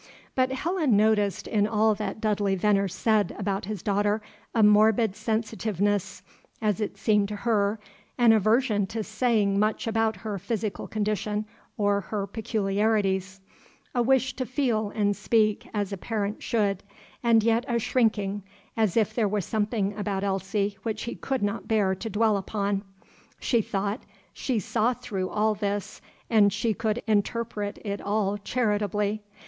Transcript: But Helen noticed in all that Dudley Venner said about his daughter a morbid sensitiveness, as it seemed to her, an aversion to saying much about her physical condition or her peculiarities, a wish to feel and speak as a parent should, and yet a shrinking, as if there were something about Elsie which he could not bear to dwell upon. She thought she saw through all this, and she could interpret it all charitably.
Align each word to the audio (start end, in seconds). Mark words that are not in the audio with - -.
But 0.33 0.51
Helen 0.51 0.97
noticed 0.97 1.45
in 1.45 1.67
all 1.67 1.93
that 1.93 2.19
Dudley 2.19 2.55
Venner 2.55 2.87
said 2.87 3.35
about 3.37 3.65
his 3.65 3.83
daughter 3.83 4.19
a 4.55 4.63
morbid 4.63 5.15
sensitiveness, 5.15 6.23
as 6.59 6.81
it 6.81 6.97
seemed 6.97 7.27
to 7.27 7.35
her, 7.35 7.79
an 8.17 8.31
aversion 8.33 8.87
to 8.87 9.03
saying 9.03 9.59
much 9.59 9.85
about 9.85 10.15
her 10.15 10.39
physical 10.39 10.87
condition 10.87 11.45
or 11.77 12.01
her 12.01 12.25
peculiarities, 12.25 13.41
a 13.93 14.01
wish 14.01 14.35
to 14.37 14.45
feel 14.47 14.89
and 14.95 15.15
speak 15.15 15.69
as 15.71 15.93
a 15.93 15.97
parent 15.97 16.41
should, 16.41 16.81
and 17.21 17.43
yet 17.43 17.63
a 17.67 17.77
shrinking, 17.77 18.41
as 18.75 18.97
if 18.97 19.13
there 19.13 19.29
were 19.29 19.39
something 19.39 19.93
about 19.95 20.23
Elsie 20.23 20.79
which 20.81 21.03
he 21.03 21.13
could 21.13 21.43
not 21.43 21.67
bear 21.67 21.93
to 21.93 22.09
dwell 22.09 22.37
upon. 22.37 22.81
She 23.39 23.61
thought 23.61 24.01
she 24.33 24.57
saw 24.59 24.95
through 24.95 25.29
all 25.29 25.53
this, 25.53 26.01
and 26.27 26.51
she 26.51 26.73
could 26.73 27.03
interpret 27.05 27.77
it 27.85 28.01
all 28.01 28.39
charitably. 28.39 29.21